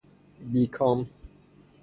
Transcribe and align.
بی 0.51 0.63
کام 0.67 0.99